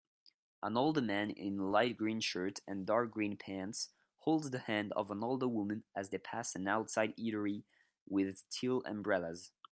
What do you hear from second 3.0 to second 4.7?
green pants holds the